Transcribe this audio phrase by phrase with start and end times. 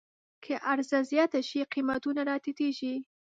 [0.43, 2.93] که عرضه زیاته شي، قیمتونه راټیټېږي.